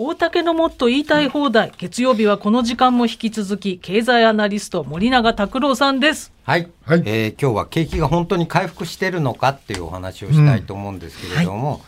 [0.00, 1.72] 大竹のもっと言いたい放題。
[1.76, 6.30] 月曜日はこの時間も引き続き経済アナリスト森永卓郎さんです。
[6.44, 7.02] はい、はい。
[7.04, 11.80] えー今日は景気が本当に回復しているのかっていうお話をしたいと思うんですけれども、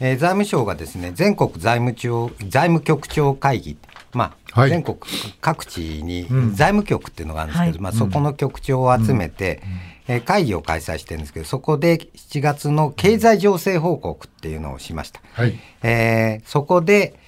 [0.00, 3.76] えー財務省がですね全国財務庁財務局長会議
[4.14, 4.70] まあ、はい。
[4.70, 4.96] 全国
[5.42, 7.82] 各地に財務局っていうのがあるんですけど、はい。
[7.82, 9.60] まあ、そこの局長を集めて、
[10.06, 15.20] えー会議を開催してるんですけどそこで7月の経済情勢報告っていうのをしました。
[15.34, 15.60] はい。
[15.82, 17.27] えーそこで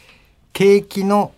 [0.52, 1.32] 景気の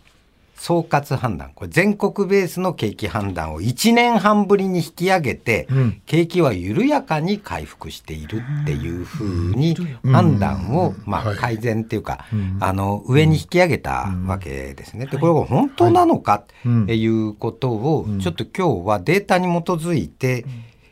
[0.62, 1.50] 総括判断。
[1.57, 6.03] これ全国ベースの景気判断を1年半ぶりに引き上げて、うん。
[6.07, 11.36] 景気は緩やかに回復しているっていうふうに判断を、まあ、はい。
[11.36, 12.26] 改善っていうか、
[12.61, 15.06] あの上に引き上げたわけですね。
[15.06, 20.44] でこれが本当なのかっていうことをちょっと今日はデータに基づいて、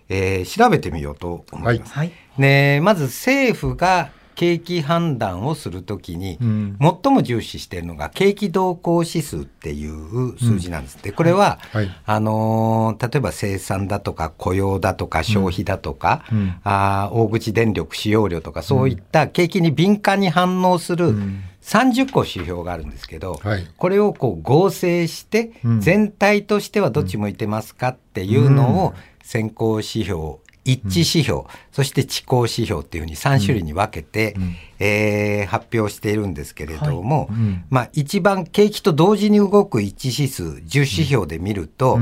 [0.09, 1.93] えー調べてみようと思います。
[1.93, 2.11] はい。
[2.39, 6.79] ね、まず政府が景気判断をするときに、ん。
[6.81, 10.97] 最も重視しているのが景気動向指数っていう数字なんです。
[11.03, 16.25] で、これは、はいあのー例えば生産だとか雇用だとか消費だとか、
[16.65, 21.15] あー大口電力使用量とかそういった景気に敏感に反応する
[21.61, 23.67] 30個指標があるんですけど、はい。
[23.77, 34.37] これをこう合成して、全体としてはどっち向いてますかっていうのを先行指標、一致指標、そして遅行指標っていうふうに3種類に分けて、
[34.79, 37.31] えー発表しているんですけれども、
[37.71, 41.99] まあ一番景気と同時に動く一致指数10指標で見ると、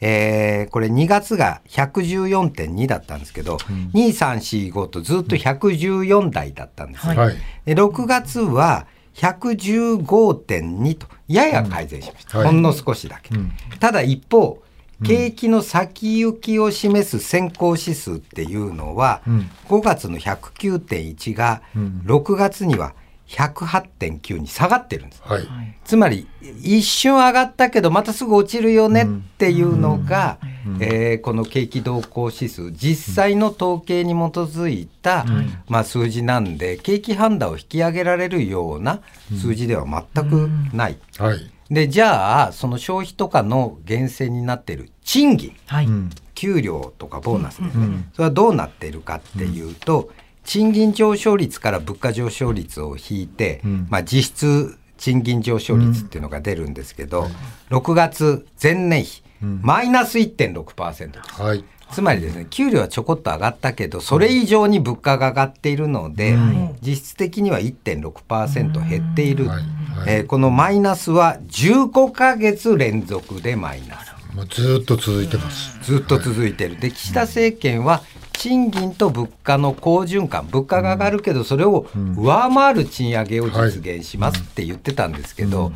[0.00, 7.14] えーこれ2月が114.2だったんですけど、2、3、4、5とずっと114台だったんですよ。
[7.14, 7.36] はい。
[7.64, 12.46] で6月は115.2とやや改善しました、はい。
[12.48, 13.34] ほんの少しだけ、
[13.78, 14.61] ただ一方
[15.04, 19.22] 景気の先行きを示す先行指数っていうのは、
[19.68, 21.62] 5月の109.1が
[22.06, 22.94] 6月には
[23.28, 25.22] 108.9に下がってるんです。
[25.24, 25.42] はい。
[25.84, 26.28] つまり
[26.60, 29.06] 一瞬上がったけどまたすぐ落ちるよねっ
[29.38, 30.38] ていうのが、
[30.80, 32.70] えーこの景気動向指数。
[32.72, 35.24] 実際の統計に基づいた、
[35.68, 39.00] まあ、数字なんで景気判断を引き上げられるような
[39.40, 40.98] 数字では全くない。
[41.18, 41.50] はい。
[41.72, 45.88] でじゃあその消費とかの源泉になっている賃金はい、
[46.34, 50.10] 給料とかボーナスですね、それはどうなっているかっていうと、
[50.44, 57.28] 賃金上昇率から物価上昇率を引いて、まあ、実質賃金上昇率っていうのが出るんですけど、
[57.70, 61.42] 6月前年比、マイナス1.6%です。
[61.42, 61.64] はい。
[61.90, 66.36] つまりですね、給料はちょこっと上がったけど、それ以上に物価が上がっているので、
[66.80, 69.62] 実質的には1.6%減っている、はい
[69.96, 74.12] はいえーこのマイナスは15ヶ月連続でマイナス。
[74.34, 75.78] もうずーっと続いてます。
[75.82, 76.80] ずっと続いてる。
[76.80, 78.02] で、岸田政権は、
[78.32, 81.86] 賃金と物価の好循環、物価が上がるけど、それを
[82.16, 85.70] 上回る賃上げを実現しますって言ってたんですけど、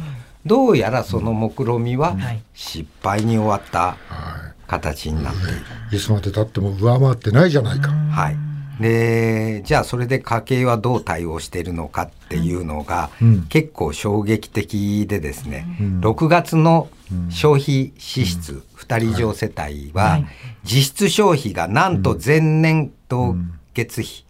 [0.46, 5.52] どうやらその目論みははい失敗に終わったは形になっている。
[5.92, 5.96] い。
[5.96, 7.90] いつまで経っても上回ってないじゃないか。
[7.90, 8.45] はい。
[8.80, 13.10] で、じゃあそれで家計はどう対応しているのかっていうのが、
[13.48, 15.66] 結構衝撃的でですね、
[16.00, 16.88] 6月の
[17.30, 20.20] 消費支出、2人以上世帯は、
[20.64, 23.36] 実質消費がなんと前年同
[23.74, 24.24] 月比、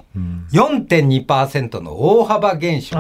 [0.52, 2.96] 4.2%の大幅減少。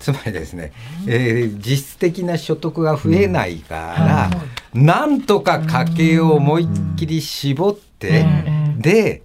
[0.00, 0.72] つまりですね、
[1.08, 4.30] えー実質的な所得が増えないか
[4.74, 8.24] ら、なんとか家計を思いっきり絞って、
[8.78, 9.22] で、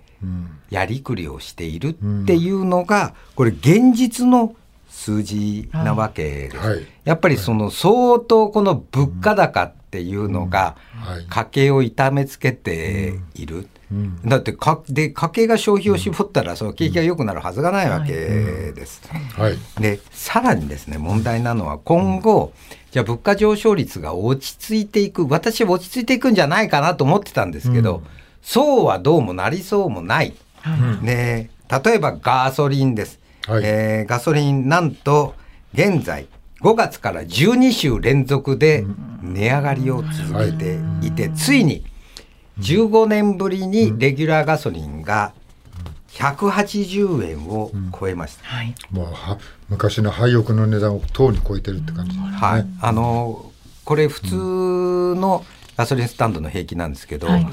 [0.74, 4.56] やりくりをしているっていうのが、これ現実の
[4.90, 6.58] 数字なわけです。
[6.58, 13.68] はいやっぱりその相当この物価高っていうのがはい家計を痛めつけている。
[14.26, 19.02] だってかで家計が消費を絞ったらその景気が良くなるはずがないわけです。
[19.36, 19.58] はい。
[19.80, 22.54] でさらにですね問題なのは今後
[22.92, 28.02] じゃあ物価上昇率が落ち着いていく私は落ち着いていくんじゃないかなと思ってたんですけど、
[28.42, 30.34] そうはどうもなりそうもない。
[31.02, 31.50] で
[31.84, 33.64] 例えばガソリンです、はい。
[33.64, 35.36] えーガソリンなんと
[35.74, 36.28] 現在
[36.62, 38.86] 5月から12週連続で
[39.22, 41.12] 値上がりを続けてい。
[41.12, 41.84] て、ついに
[42.60, 45.34] 15年ぶりにレギュラーガソリンが
[46.12, 48.46] 180円を超えました。
[48.46, 48.74] はい。
[48.92, 49.38] もうは
[49.68, 52.38] 昔の廃屋の値段をとうに超えてるって感じですね。
[52.38, 53.52] はい、あの
[53.84, 54.36] これ普通
[55.20, 55.44] の
[55.76, 57.48] ガソリンスタンドの平均なんですけど、はい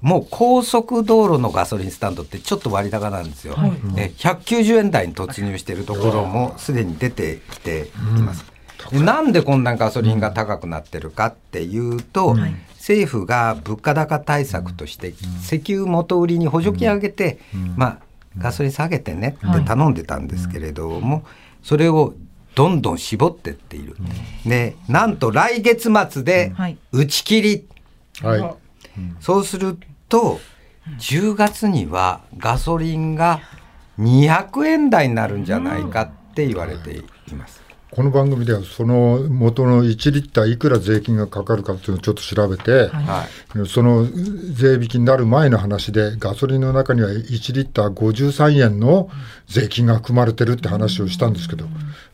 [0.00, 3.56] もう高速道路のガソリンスタンドってちょっと割高なんですよ。
[3.96, 8.44] え190円台に突入しているところもすでに出てきています。
[8.90, 12.36] でなんでこんなガソリンが高くなってるかっていうと、
[12.76, 15.08] 政府が物価高対策として
[15.42, 17.38] 石油元売りに補助金上げて、
[17.76, 17.98] まあ
[18.38, 21.24] ガソリン下げてねって頼んでたんですけれども、
[21.62, 22.14] それを
[22.54, 23.96] どんどん絞ってっている。
[24.46, 26.78] で、なんと来月末ではい。
[26.92, 27.66] 打ち切り。
[28.22, 28.54] はい。
[29.20, 29.78] そうする
[30.08, 30.40] と、
[30.98, 33.40] 10月にはガソリンが
[33.98, 36.96] 200円台になるんじゃないかって言われて
[37.30, 37.60] います。
[37.92, 43.26] この番組ではその元の1リッターいくら税金がかかるかっていうのをちょっと調べて、は
[43.56, 43.68] い。
[43.68, 49.10] その税引きになる前の話でガソリンの中には1リッター53円の
[49.48, 51.66] 税金が含まれてるって話をしたんですけど、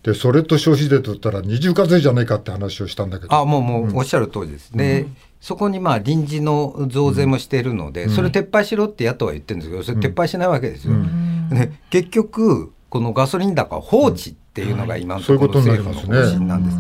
[0.02, 4.70] でそれと消費税取ったら二重課税じゃないかって話をしたんだけどあもうもうおっしゃる通りです。
[4.72, 5.06] で、
[5.40, 10.94] そこにまあ臨時の増税もしているので、それ撤廃しろって野党は言ってるんですけど、それ撤廃しないわけですよ。
[11.50, 16.76] で結局、このガソリン高放置っていうのが今のところ政府の方針なんです。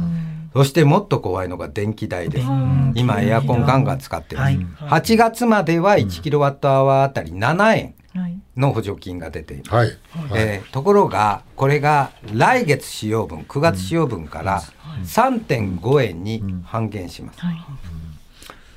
[0.54, 2.46] そしてもっと怖いのが電気代です。
[2.94, 4.56] 今エアコンガンガン使ってます。
[4.56, 8.38] 8月までは1キロワットアワーあたり7円はい。
[8.56, 9.74] の補助金が出ています。
[9.74, 9.96] はい、はい。
[10.36, 14.62] えーところが、これが来月使用分、9月使用分から
[15.04, 17.40] 3.5円に半減します。
[17.40, 17.56] はい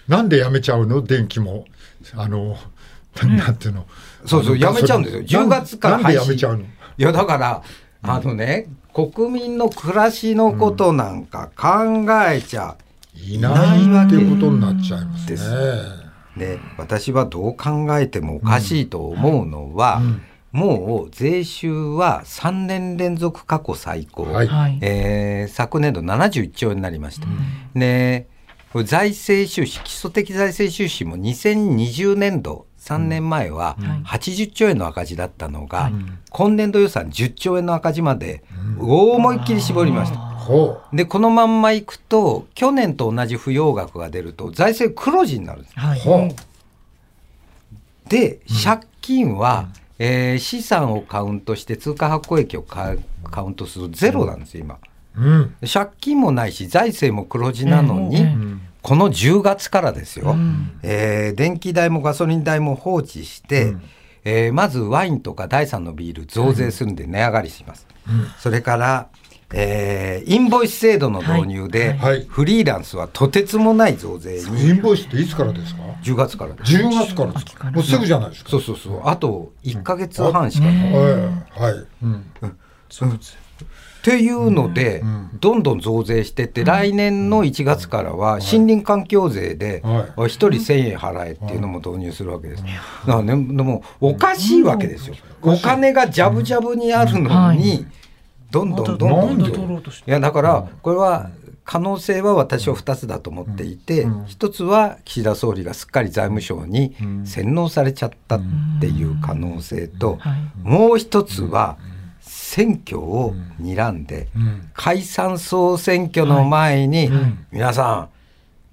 [0.10, 1.02] なんでやめちゃうの？
[1.02, 1.66] 電気も。
[2.16, 2.58] あの、
[3.24, 3.86] なんていうの？
[4.26, 5.24] そうそう、やめちゃうんですよ。
[5.24, 6.18] 10月からなんで。
[6.18, 6.64] やめちゃうの？
[6.64, 6.68] い
[6.98, 7.64] や、だから、
[8.02, 12.76] あのね、国民の暮らしのことなんか考えちゃ
[13.16, 15.40] いないっていうことになっちゃいますね。
[16.38, 20.02] で私はどう考えてもおかしいと思うのは、
[20.52, 24.48] もう税収は3年連続過去最高、はい。
[24.48, 27.28] はいえー昨年度71兆円になりました。
[27.76, 28.39] でこれ
[28.84, 35.92] 財政収支基礎的財政収支も2020年度3年前は80兆円の赤字だったのが、
[36.30, 38.44] 今年度予算10兆円の赤字まで
[38.80, 40.18] 大思いっきり絞りました。
[40.18, 45.74] ほでこのまんまいくと去年と同じ不要額が出ると財政黒字になるんです。
[45.78, 46.36] う、はい
[48.08, 49.68] で借金は、
[50.00, 52.96] えー資産をカウントして通貨発行益をカ
[53.30, 54.80] カウントするとゼロなんですよ今。
[55.16, 60.36] うん、借金もないし財政も黒字なのに、ええこの10月からですよ、
[60.84, 63.76] えー電気代もガソリン代も放置して、
[64.24, 67.88] えーまずワインとか第3のビール増税するんで値上がりします、
[68.40, 69.08] それから、
[69.54, 71.98] えーインボイス制度の導入で、はい。
[71.98, 72.26] はい。
[72.30, 74.70] フリーランスはとてつもない増税に。
[74.70, 76.72] インボイスっていつからですか？10月からです。
[76.76, 77.72] 10月からですか？
[77.72, 78.52] もうすぐじゃないですか？
[78.52, 79.02] そうそうそう。
[79.06, 82.26] あと1か月半しかない、はい、はい、うん、
[83.66, 85.04] っていうので、
[85.40, 92.64] どんどん増税してって、来年の1月からは森林環境税で、は1人1000円払えっていうのも導入するわけです。
[92.64, 92.76] だか
[93.18, 95.16] らね、でもおかしいわけですよ。
[95.42, 97.86] お金がジャブジャブにあるのに、
[98.52, 99.50] どんどんどんどん。
[99.50, 101.30] いやだからこれは
[101.66, 106.96] 可能性は私は2つだと思っていて、一つは岸田総理がすっかり財務省に
[107.26, 108.42] 洗脳されちゃったっ
[108.80, 110.18] ていう可能性と、
[110.64, 111.78] もう一つは
[112.50, 114.28] 選挙を睨んで、
[114.74, 117.10] 解散総選挙の前に、
[117.52, 118.10] 皆さん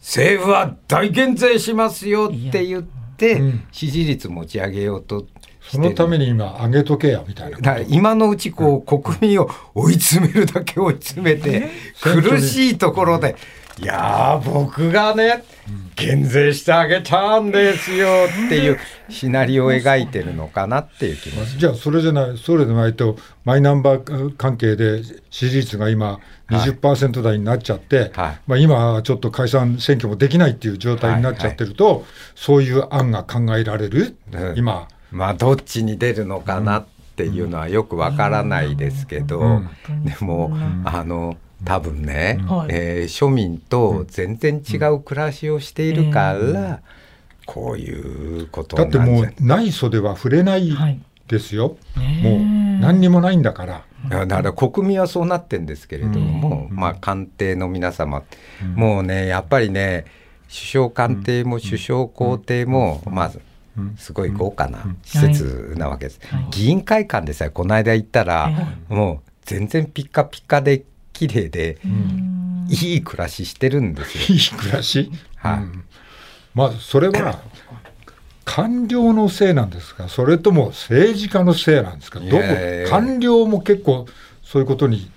[0.00, 3.43] 政府は大減税しますよって言って、
[3.73, 5.26] 支持率持ち上げようと
[5.69, 11.69] そのために今上げとけやみたいな今のうちこう国民を追い詰めるだけ追い詰めて
[12.00, 13.37] 苦しいところで
[13.78, 15.44] いやー僕がね
[15.96, 18.08] 減税してあげたんですよ
[18.46, 18.78] っていう
[19.11, 26.20] シナリオを描いてるのかなっていう気もじゃあそれじゃないそれでないとマイナンバー関係で支持率が今
[26.50, 28.40] 20%台になっちゃって、はい。
[28.46, 32.04] まあ、今はちょっと解散選挙もできないっていう状態になっちゃってると、
[32.35, 34.56] そういう案が考えられる、うん。
[34.56, 34.88] 今。
[35.11, 39.62] まあどっちに出るのかなっていうのはよくわからないですけど、
[40.04, 42.68] でもあの多分ね、はい。
[42.70, 46.80] えー庶民と全然違う暮らしをしているから、
[47.46, 51.00] こういうことだってもう内訴では触れないはい。
[51.28, 52.78] ですよ、ねえ。
[52.78, 53.84] もう何にもないんだから。
[54.08, 58.22] だから国民はそうなってんですけれども、まあ官邸の皆様、
[58.76, 60.04] もうねやっぱりね
[60.48, 63.32] 首相官邸も首相公邸も、まあ
[63.96, 66.20] すごい豪華な施設なわけです、
[66.52, 68.50] 議員会館でさえこの間行ったら、
[68.88, 70.84] もう全然ピッカピカで
[71.16, 71.78] 綺麗で、
[72.68, 74.37] いい暮らししてるんですよ。
[74.37, 75.58] いい暮らし、はい。
[75.58, 75.85] うん。
[76.54, 77.40] まあそれは
[78.44, 82.20] 官僚のせいなんですかそれとも政治家のせいなんですか？
[82.20, 82.42] どこ
[82.88, 84.06] 官僚も結構
[84.42, 85.11] そういうことに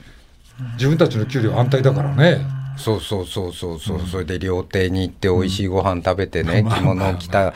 [0.74, 2.42] 自分たちの給料安泰だからね。
[2.78, 7.54] そうそうそうそうそう、それで料亭に行って美味しいご飯食べてね、着物を着た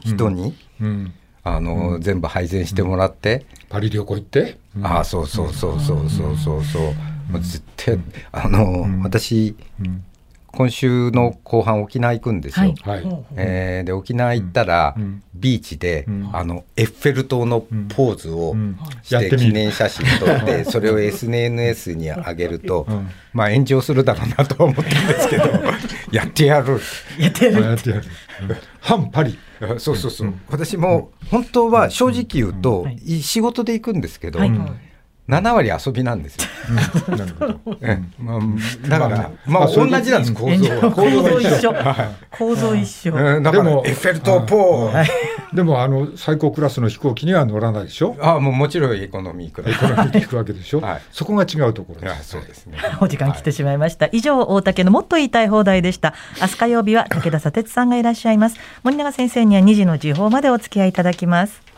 [0.00, 1.12] 人に、うん、
[1.44, 6.94] あの、全部配膳してもらって、パリ旅行行って、ああそうそうそうそうそうそうそう、
[7.30, 7.98] もう絶対
[8.32, 9.54] あの、私
[10.52, 12.74] 今週の後半沖縄行くんですよ。
[12.82, 13.24] はい。
[13.36, 15.22] えーで沖縄行ったら、うん。
[15.34, 16.30] ビーチで、うん。
[16.32, 18.78] あのエッフェル塔のポーズをうん。
[19.02, 23.08] して記念写真撮って、 それを SNS に上げると、うん。
[23.32, 25.44] まあ炎上するだろうなとは思ったんですけど
[26.10, 26.80] やってやる。
[27.18, 27.62] やってやる。
[27.62, 28.02] やってやる。
[28.80, 29.38] 反パリ
[29.78, 34.52] そうそうそう、私も本当は正直言うと、はいい仕事で行くんですけど、はい
[35.28, 36.42] 7割遊びなんですよ。
[37.10, 37.16] うん。
[37.18, 37.78] なるほど。
[38.88, 40.90] だから、まあまあ、同じなんです、構構造は。
[41.22, 41.74] 造一緒。
[42.36, 43.12] 構造一緒。
[43.14, 45.06] うんだから、でもエッフェル塔ポー、
[45.54, 48.16] でもあの最高クラスの飛行機には乗らないでしょ？
[48.20, 49.70] ああもうもちろんエコノミークラス。
[49.72, 51.00] エコノミーで行くわけでしょ、はい。
[51.12, 52.30] そこが違うところです。
[52.30, 52.78] そうですね。
[53.00, 54.08] お時間来てしまいました。
[54.12, 56.14] 以上、大竹のもっと言いたい放題でした。
[56.40, 58.56] 明日火曜日は武田砂鉄さんがいらっしゃいます。
[58.82, 61.69] 森永先生には2時の時報までお付き合いいただきます。